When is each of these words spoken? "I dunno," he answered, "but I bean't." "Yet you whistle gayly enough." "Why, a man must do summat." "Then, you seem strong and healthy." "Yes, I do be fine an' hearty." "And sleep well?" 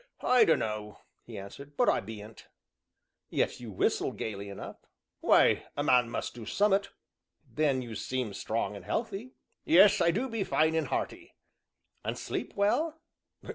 "I 0.23 0.45
dunno," 0.45 0.97
he 1.27 1.37
answered, 1.37 1.77
"but 1.77 1.87
I 1.87 1.99
bean't." 1.99 2.47
"Yet 3.29 3.59
you 3.59 3.69
whistle 3.71 4.11
gayly 4.11 4.49
enough." 4.49 4.77
"Why, 5.19 5.67
a 5.77 5.83
man 5.83 6.09
must 6.09 6.33
do 6.33 6.43
summat." 6.43 6.89
"Then, 7.47 7.83
you 7.83 7.93
seem 7.93 8.33
strong 8.33 8.75
and 8.75 8.83
healthy." 8.83 9.35
"Yes, 9.63 10.01
I 10.01 10.09
do 10.09 10.27
be 10.27 10.43
fine 10.43 10.73
an' 10.73 10.85
hearty." 10.85 11.35
"And 12.03 12.17
sleep 12.17 12.55
well?" 12.55 12.99